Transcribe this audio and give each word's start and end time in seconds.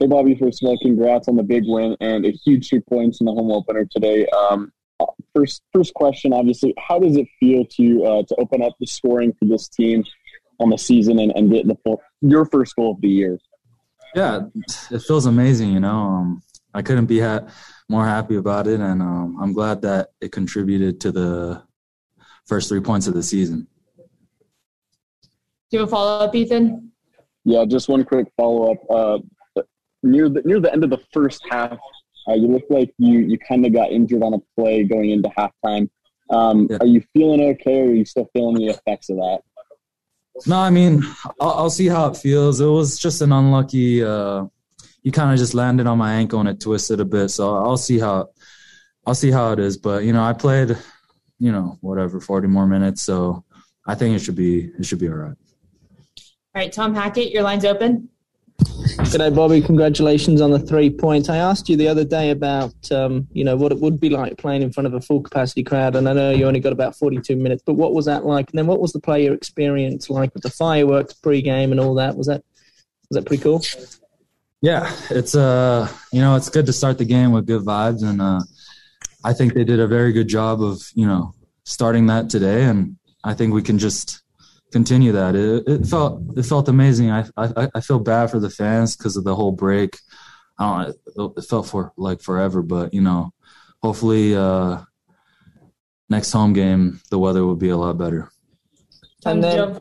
Hey, 0.00 0.08
Bobby, 0.08 0.34
first 0.34 0.62
of 0.62 0.68
all, 0.68 0.78
congrats 0.78 1.28
on 1.28 1.36
the 1.36 1.42
big 1.42 1.62
win 1.66 1.96
and 2.00 2.26
a 2.26 2.30
huge 2.30 2.68
three 2.68 2.80
points 2.80 3.20
in 3.20 3.26
the 3.26 3.32
home 3.32 3.52
opener 3.52 3.86
today. 3.88 4.26
Um, 4.26 4.72
first, 5.34 5.62
first 5.72 5.94
question, 5.94 6.32
obviously, 6.32 6.74
how 6.78 6.98
does 6.98 7.16
it 7.16 7.28
feel 7.38 7.64
to 7.76 8.04
uh, 8.04 8.22
to 8.24 8.34
open 8.36 8.60
up 8.62 8.72
the 8.80 8.86
scoring 8.86 9.32
for 9.38 9.44
this 9.44 9.68
team 9.68 10.04
on 10.58 10.70
the 10.70 10.78
season 10.78 11.20
and, 11.20 11.32
and 11.36 11.50
get 11.52 11.68
the 11.68 11.76
full, 11.84 12.02
your 12.22 12.44
first 12.44 12.74
goal 12.74 12.92
of 12.92 13.00
the 13.00 13.08
year? 13.08 13.38
Yeah, 14.16 14.42
it 14.90 15.02
feels 15.02 15.26
amazing. 15.26 15.72
You 15.72 15.80
know, 15.80 15.96
um, 15.96 16.42
I 16.72 16.82
couldn't 16.82 17.06
be 17.06 17.20
ha- 17.20 17.46
more 17.88 18.04
happy 18.04 18.36
about 18.36 18.66
it, 18.66 18.80
and 18.80 19.00
um, 19.00 19.38
I'm 19.40 19.52
glad 19.52 19.82
that 19.82 20.08
it 20.20 20.32
contributed 20.32 21.00
to 21.02 21.12
the 21.12 21.62
first 22.46 22.68
three 22.68 22.80
points 22.80 23.06
of 23.06 23.14
the 23.14 23.22
season. 23.22 23.68
Do 25.70 25.78
you 25.78 25.78
have 25.80 25.88
a 25.88 25.90
follow 25.90 26.24
up, 26.24 26.34
Ethan? 26.34 26.92
Yeah, 27.44 27.64
just 27.64 27.88
one 27.88 28.04
quick 28.04 28.26
follow 28.36 28.72
up. 28.72 28.78
Uh, 28.90 29.18
near 30.04 30.28
the 30.28 30.42
near 30.42 30.60
the 30.60 30.72
end 30.72 30.84
of 30.84 30.90
the 30.90 31.00
first 31.12 31.42
half, 31.50 31.78
uh, 32.28 32.34
you 32.34 32.48
looked 32.48 32.70
like 32.70 32.92
you 32.98 33.18
you 33.20 33.38
kind 33.38 33.66
of 33.66 33.72
got 33.72 33.90
injured 33.90 34.22
on 34.22 34.34
a 34.34 34.38
play 34.56 34.84
going 34.84 35.10
into 35.10 35.28
halftime. 35.30 35.88
Um, 36.30 36.68
yeah. 36.70 36.78
Are 36.80 36.86
you 36.86 37.02
feeling 37.12 37.40
okay, 37.50 37.80
or 37.80 37.90
are 37.90 37.94
you 37.94 38.04
still 38.04 38.28
feeling 38.32 38.56
the 38.56 38.68
effects 38.68 39.10
of 39.10 39.16
that? 39.16 39.40
No, 40.46 40.56
I 40.56 40.70
mean, 40.70 41.02
I'll, 41.40 41.52
I'll 41.52 41.70
see 41.70 41.86
how 41.86 42.08
it 42.08 42.16
feels. 42.16 42.60
It 42.60 42.66
was 42.66 42.98
just 42.98 43.20
an 43.22 43.32
unlucky. 43.32 44.02
Uh, 44.02 44.46
you 45.02 45.12
kind 45.12 45.32
of 45.32 45.38
just 45.38 45.54
landed 45.54 45.86
on 45.86 45.98
my 45.98 46.14
ankle 46.14 46.40
and 46.40 46.48
it 46.48 46.60
twisted 46.60 46.98
a 47.00 47.04
bit. 47.04 47.28
So 47.28 47.56
I'll 47.56 47.76
see 47.76 47.98
how, 47.98 48.30
I'll 49.06 49.14
see 49.14 49.30
how 49.30 49.52
it 49.52 49.58
is. 49.58 49.76
But 49.76 50.04
you 50.04 50.12
know, 50.12 50.24
I 50.24 50.32
played, 50.32 50.76
you 51.38 51.52
know, 51.52 51.78
whatever, 51.82 52.20
forty 52.20 52.48
more 52.48 52.66
minutes. 52.66 53.02
So 53.02 53.44
I 53.86 53.94
think 53.94 54.16
it 54.16 54.20
should 54.20 54.34
be 54.34 54.72
it 54.78 54.86
should 54.86 54.98
be 54.98 55.08
all 55.08 55.14
right. 55.14 55.36
All 55.36 56.62
right, 56.62 56.72
Tom 56.72 56.94
Hackett, 56.94 57.32
your 57.32 57.42
line's 57.42 57.64
open. 57.64 58.08
G'day, 58.96 59.34
Bobby. 59.34 59.60
Congratulations 59.60 60.40
on 60.40 60.50
the 60.50 60.58
three 60.58 60.88
points. 60.90 61.28
I 61.28 61.36
asked 61.36 61.68
you 61.68 61.76
the 61.76 61.88
other 61.88 62.04
day 62.04 62.30
about, 62.30 62.74
um, 62.92 63.26
you 63.32 63.44
know, 63.44 63.56
what 63.56 63.72
it 63.72 63.78
would 63.80 63.98
be 63.98 64.08
like 64.08 64.38
playing 64.38 64.62
in 64.62 64.72
front 64.72 64.86
of 64.86 64.94
a 64.94 65.00
full 65.00 65.20
capacity 65.20 65.62
crowd, 65.62 65.96
and 65.96 66.08
I 66.08 66.12
know 66.12 66.30
you 66.30 66.46
only 66.46 66.60
got 66.60 66.72
about 66.72 66.96
42 66.96 67.36
minutes, 67.36 67.62
but 67.64 67.74
what 67.74 67.92
was 67.92 68.06
that 68.06 68.24
like? 68.24 68.50
And 68.50 68.58
then 68.58 68.66
what 68.66 68.80
was 68.80 68.92
the 68.92 69.00
player 69.00 69.32
experience 69.32 70.10
like 70.10 70.32
with 70.34 70.42
the 70.42 70.50
fireworks 70.50 71.14
pre-game 71.14 71.72
and 71.72 71.80
all 71.80 71.94
that? 71.94 72.16
Was 72.16 72.26
that 72.28 72.44
was 73.10 73.16
that 73.16 73.26
pretty 73.26 73.42
cool? 73.42 73.62
Yeah, 74.60 74.90
it's 75.10 75.34
uh, 75.34 75.88
you 76.12 76.20
know, 76.20 76.36
it's 76.36 76.48
good 76.48 76.66
to 76.66 76.72
start 76.72 76.98
the 76.98 77.04
game 77.04 77.32
with 77.32 77.46
good 77.46 77.62
vibes, 77.62 78.02
and 78.02 78.22
uh, 78.22 78.40
I 79.24 79.32
think 79.32 79.54
they 79.54 79.64
did 79.64 79.80
a 79.80 79.86
very 79.86 80.12
good 80.12 80.28
job 80.28 80.62
of, 80.62 80.82
you 80.94 81.06
know, 81.06 81.34
starting 81.64 82.06
that 82.06 82.30
today, 82.30 82.64
and 82.64 82.96
I 83.24 83.34
think 83.34 83.54
we 83.54 83.62
can 83.62 83.78
just 83.78 84.23
continue 84.72 85.12
that. 85.12 85.34
It, 85.34 85.64
it 85.66 85.86
felt 85.86 86.20
it 86.36 86.44
felt 86.44 86.68
amazing. 86.68 87.10
I, 87.10 87.24
I 87.36 87.68
I 87.74 87.80
feel 87.80 87.98
bad 87.98 88.30
for 88.30 88.40
the 88.40 88.50
fans 88.50 88.96
because 88.96 89.16
of 89.16 89.24
the 89.24 89.34
whole 89.34 89.52
break. 89.52 89.98
I 90.58 90.92
don't. 91.16 91.36
It 91.38 91.42
felt 91.42 91.66
for 91.68 91.92
like 91.96 92.20
forever, 92.20 92.62
but 92.62 92.94
you 92.94 93.00
know, 93.00 93.32
hopefully 93.82 94.34
uh, 94.36 94.82
next 96.08 96.32
home 96.32 96.52
game 96.52 97.00
the 97.10 97.18
weather 97.18 97.44
will 97.44 97.56
be 97.56 97.70
a 97.70 97.76
lot 97.76 97.98
better. 97.98 98.30
And 99.26 99.42
then, 99.42 99.80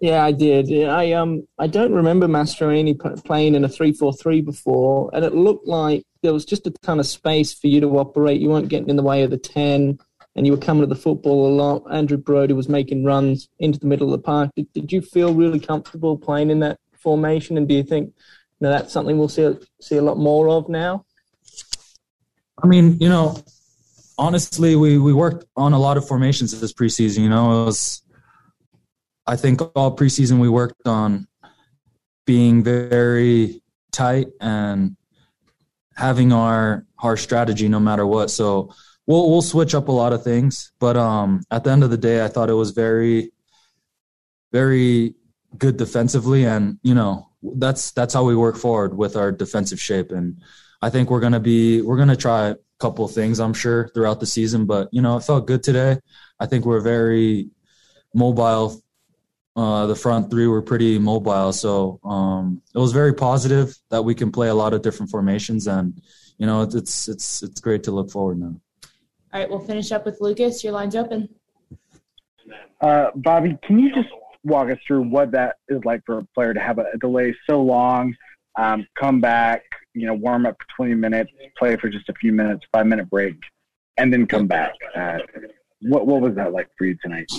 yeah, 0.00 0.24
I 0.24 0.32
did. 0.32 0.70
I 0.88 1.12
um 1.12 1.46
I 1.58 1.66
don't 1.66 1.92
remember 1.92 2.26
Mastroeni 2.26 3.24
playing 3.24 3.54
in 3.54 3.64
a 3.64 3.68
three 3.68 3.92
four 3.92 4.12
three 4.12 4.40
before, 4.40 5.10
and 5.12 5.24
it 5.24 5.34
looked 5.34 5.66
like 5.66 6.04
there 6.22 6.32
was 6.32 6.44
just 6.44 6.66
a 6.66 6.70
ton 6.82 7.00
of 7.00 7.06
space 7.06 7.52
for 7.54 7.68
you 7.68 7.80
to 7.80 7.98
operate. 7.98 8.40
You 8.40 8.50
weren't 8.50 8.68
getting 8.68 8.90
in 8.90 8.96
the 8.96 9.02
way 9.02 9.22
of 9.22 9.30
the 9.30 9.38
ten 9.38 9.98
and 10.40 10.46
you 10.46 10.54
were 10.54 10.58
coming 10.58 10.80
to 10.80 10.86
the 10.86 10.98
football 10.98 11.48
a 11.48 11.52
lot. 11.52 11.82
Andrew 11.92 12.16
Brody 12.16 12.54
was 12.54 12.66
making 12.66 13.04
runs 13.04 13.50
into 13.58 13.78
the 13.78 13.84
middle 13.84 14.06
of 14.06 14.12
the 14.18 14.24
park. 14.24 14.50
Did, 14.56 14.72
did 14.72 14.90
you 14.90 15.02
feel 15.02 15.34
really 15.34 15.60
comfortable 15.60 16.16
playing 16.16 16.48
in 16.48 16.60
that 16.60 16.78
formation? 16.94 17.58
And 17.58 17.68
do 17.68 17.74
you 17.74 17.82
think 17.82 18.06
you 18.06 18.14
know, 18.62 18.70
that's 18.70 18.90
something 18.90 19.18
we'll 19.18 19.28
see 19.28 19.54
see 19.82 19.98
a 19.98 20.02
lot 20.02 20.16
more 20.16 20.48
of 20.48 20.70
now? 20.70 21.04
I 22.64 22.66
mean, 22.66 22.96
you 23.00 23.10
know, 23.10 23.36
honestly, 24.16 24.76
we 24.76 24.96
we 24.96 25.12
worked 25.12 25.44
on 25.56 25.74
a 25.74 25.78
lot 25.78 25.98
of 25.98 26.08
formations 26.08 26.58
this 26.58 26.72
preseason. 26.72 27.18
You 27.18 27.28
know, 27.28 27.60
it 27.60 27.64
was 27.66 28.02
I 29.26 29.36
think 29.36 29.60
all 29.76 29.94
preseason 29.94 30.38
we 30.38 30.48
worked 30.48 30.86
on 30.86 31.28
being 32.24 32.64
very 32.64 33.60
tight 33.92 34.28
and 34.40 34.96
having 35.96 36.32
our 36.32 36.86
our 36.98 37.18
strategy 37.18 37.68
no 37.68 37.78
matter 37.78 38.06
what. 38.06 38.30
So 38.30 38.72
we'll 39.10 39.28
we'll 39.28 39.42
switch 39.42 39.74
up 39.74 39.88
a 39.88 39.92
lot 39.92 40.12
of 40.12 40.22
things, 40.22 40.72
but 40.78 40.96
um, 40.96 41.42
at 41.50 41.64
the 41.64 41.70
end 41.70 41.82
of 41.82 41.90
the 41.90 41.98
day, 41.98 42.24
I 42.24 42.28
thought 42.28 42.48
it 42.48 42.54
was 42.54 42.70
very, 42.70 43.32
very 44.52 45.14
good 45.58 45.76
defensively, 45.76 46.44
and 46.44 46.78
you 46.82 46.94
know 46.94 47.28
that's 47.42 47.90
that's 47.90 48.14
how 48.14 48.24
we 48.24 48.36
work 48.36 48.56
forward 48.56 48.96
with 48.96 49.16
our 49.16 49.32
defensive 49.32 49.80
shape, 49.80 50.12
and 50.12 50.40
I 50.80 50.90
think 50.90 51.10
we're 51.10 51.20
gonna 51.20 51.40
be 51.40 51.82
we're 51.82 51.98
gonna 51.98 52.16
try 52.16 52.50
a 52.50 52.56
couple 52.78 53.04
of 53.04 53.12
things, 53.12 53.40
I'm 53.40 53.52
sure, 53.54 53.88
throughout 53.88 54.20
the 54.20 54.26
season, 54.26 54.64
but 54.66 54.88
you 54.92 55.02
know 55.02 55.16
it 55.16 55.24
felt 55.24 55.48
good 55.48 55.64
today. 55.64 55.98
I 56.38 56.46
think 56.46 56.64
we're 56.64 56.80
very 56.80 57.50
mobile. 58.14 58.80
Uh, 59.56 59.86
the 59.86 59.96
front 59.96 60.30
three 60.30 60.46
were 60.46 60.62
pretty 60.62 60.98
mobile, 61.00 61.52
so 61.52 61.98
um, 62.04 62.62
it 62.74 62.78
was 62.78 62.92
very 62.92 63.12
positive 63.12 63.76
that 63.90 64.02
we 64.04 64.14
can 64.14 64.30
play 64.30 64.48
a 64.48 64.54
lot 64.54 64.72
of 64.72 64.82
different 64.82 65.10
formations, 65.10 65.66
and 65.66 66.00
you 66.38 66.46
know 66.46 66.62
it's 66.62 67.08
it's 67.08 67.42
it's 67.42 67.60
great 67.60 67.82
to 67.82 67.90
look 67.90 68.10
forward 68.12 68.38
now. 68.38 68.54
All 69.32 69.40
right, 69.40 69.48
we'll 69.48 69.60
finish 69.60 69.92
up 69.92 70.04
with 70.04 70.20
Lucas. 70.20 70.64
Your 70.64 70.72
line's 70.72 70.96
open. 70.96 71.28
Uh, 72.80 73.10
Bobby, 73.14 73.56
can 73.62 73.78
you 73.78 73.94
just 73.94 74.08
walk 74.42 74.70
us 74.70 74.78
through 74.86 75.02
what 75.02 75.30
that 75.32 75.56
is 75.68 75.84
like 75.84 76.02
for 76.04 76.18
a 76.18 76.24
player 76.34 76.52
to 76.52 76.60
have 76.60 76.78
a, 76.78 76.96
delay 76.98 77.34
so 77.48 77.62
long, 77.62 78.14
um, 78.58 78.86
come 78.98 79.20
back, 79.20 79.62
you 79.94 80.06
know, 80.06 80.14
warm 80.14 80.46
up 80.46 80.56
for 80.58 80.84
20 80.84 80.94
minutes, 80.94 81.30
play 81.56 81.76
for 81.76 81.88
just 81.88 82.08
a 82.08 82.14
few 82.14 82.32
minutes, 82.32 82.64
five 82.72 82.86
minute 82.86 83.08
break, 83.08 83.36
and 83.98 84.12
then 84.12 84.26
come 84.26 84.48
back? 84.48 84.72
Uh, 84.96 85.18
what 85.82 86.06
what 86.06 86.20
was 86.20 86.34
that 86.34 86.52
like 86.52 86.68
for 86.76 86.86
you 86.86 86.96
tonight? 87.02 87.30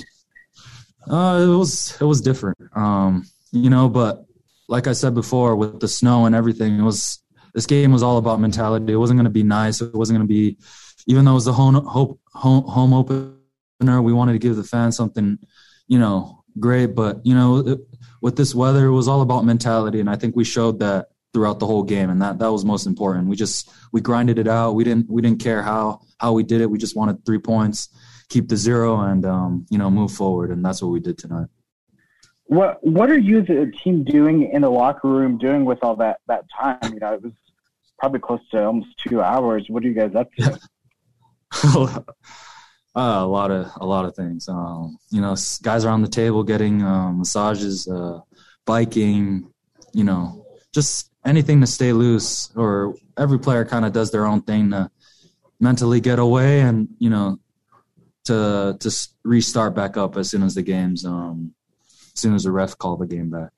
Uh, 1.09 1.41
it 1.43 1.57
was 1.57 1.97
it 1.99 2.05
was 2.05 2.21
different, 2.21 2.57
um, 2.75 3.25
you 3.51 3.69
know. 3.69 3.89
But 3.89 4.25
like 4.69 4.87
I 4.87 4.93
said 4.93 5.13
before, 5.13 5.55
with 5.55 5.79
the 5.79 5.87
snow 5.87 6.25
and 6.25 6.35
everything, 6.35 6.79
it 6.79 6.83
was 6.83 7.21
this 7.53 7.65
game 7.65 7.91
was 7.91 8.03
all 8.03 8.17
about 8.17 8.39
mentality. 8.39 8.93
It 8.93 8.97
wasn't 8.97 9.17
going 9.17 9.25
to 9.25 9.31
be 9.31 9.43
nice. 9.43 9.81
It 9.81 9.93
wasn't 9.93 10.19
going 10.19 10.27
to 10.27 10.33
be 10.33 10.57
even 11.07 11.25
though 11.25 11.31
it 11.31 11.35
was 11.35 11.45
the 11.45 11.53
home, 11.53 11.75
home, 11.75 12.63
home 12.63 12.93
opener, 12.93 14.01
we 14.01 14.13
wanted 14.13 14.33
to 14.33 14.39
give 14.39 14.55
the 14.55 14.63
fans 14.63 14.95
something, 14.95 15.39
you 15.87 15.99
know, 15.99 16.43
great. 16.59 16.95
But, 16.95 17.25
you 17.25 17.33
know, 17.33 17.57
it, 17.57 17.79
with 18.21 18.35
this 18.35 18.53
weather, 18.53 18.85
it 18.85 18.91
was 18.91 19.07
all 19.07 19.21
about 19.21 19.45
mentality. 19.45 19.99
And 19.99 20.09
I 20.09 20.15
think 20.15 20.35
we 20.35 20.43
showed 20.43 20.79
that 20.79 21.07
throughout 21.33 21.59
the 21.59 21.65
whole 21.65 21.83
game. 21.83 22.09
And 22.09 22.21
that, 22.21 22.39
that 22.39 22.51
was 22.51 22.65
most 22.65 22.85
important. 22.85 23.27
We 23.27 23.35
just, 23.35 23.71
we 23.91 24.01
grinded 24.01 24.37
it 24.37 24.47
out. 24.47 24.73
We 24.73 24.83
didn't, 24.83 25.09
we 25.09 25.21
didn't 25.21 25.41
care 25.41 25.61
how, 25.61 26.01
how 26.19 26.33
we 26.33 26.43
did 26.43 26.61
it. 26.61 26.69
We 26.69 26.77
just 26.77 26.95
wanted 26.95 27.25
three 27.25 27.39
points, 27.39 27.89
keep 28.29 28.49
the 28.49 28.57
zero 28.57 28.99
and, 28.99 29.25
um, 29.25 29.65
you 29.69 29.77
know, 29.77 29.89
move 29.89 30.11
forward. 30.11 30.51
And 30.51 30.63
that's 30.63 30.81
what 30.81 30.89
we 30.89 30.99
did 30.99 31.17
tonight. 31.17 31.47
What, 32.45 32.83
what 32.85 33.09
are 33.09 33.17
you, 33.17 33.41
the 33.41 33.71
team 33.81 34.03
doing 34.03 34.51
in 34.51 34.61
the 34.61 34.69
locker 34.69 35.07
room, 35.07 35.37
doing 35.37 35.63
with 35.63 35.79
all 35.83 35.95
that, 35.95 36.19
that 36.27 36.43
time? 36.49 36.93
You 36.93 36.99
know, 36.99 37.13
it 37.13 37.23
was 37.23 37.31
probably 37.97 38.19
close 38.19 38.41
to 38.49 38.65
almost 38.65 38.97
two 38.97 39.21
hours. 39.21 39.69
What 39.69 39.83
are 39.83 39.87
you 39.87 39.93
guys 39.93 40.15
up 40.15 40.33
to? 40.33 40.59
uh, 41.75 42.01
a 42.95 43.25
lot 43.25 43.51
of 43.51 43.71
a 43.79 43.85
lot 43.85 44.05
of 44.05 44.15
things. 44.15 44.47
Um, 44.47 44.97
you 45.09 45.21
know, 45.21 45.35
guys 45.61 45.85
around 45.85 46.01
the 46.01 46.07
table 46.07 46.43
getting 46.43 46.81
uh, 46.81 47.11
massages, 47.11 47.87
uh, 47.87 48.19
biking. 48.65 49.51
You 49.93 50.05
know, 50.05 50.45
just 50.73 51.11
anything 51.25 51.61
to 51.61 51.67
stay 51.67 51.93
loose. 51.93 52.51
Or 52.55 52.95
every 53.17 53.39
player 53.39 53.65
kind 53.65 53.85
of 53.85 53.91
does 53.91 54.11
their 54.11 54.25
own 54.25 54.41
thing 54.41 54.71
to 54.71 54.89
mentally 55.59 55.99
get 55.99 56.19
away, 56.19 56.61
and 56.61 56.87
you 56.99 57.09
know, 57.09 57.39
to 58.25 58.77
to 58.79 59.07
restart 59.23 59.75
back 59.75 59.97
up 59.97 60.17
as 60.17 60.29
soon 60.29 60.43
as 60.43 60.55
the 60.55 60.61
games, 60.61 61.05
um, 61.05 61.53
as 62.13 62.21
soon 62.21 62.33
as 62.33 62.43
the 62.43 62.51
ref 62.51 62.77
call 62.77 62.97
the 62.97 63.07
game 63.07 63.29
back. 63.29 63.51